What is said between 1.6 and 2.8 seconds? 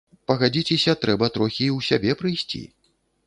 і ў сябе прыйсці.